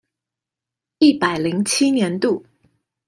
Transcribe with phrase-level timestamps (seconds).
[0.97, 2.43] 一百零七年度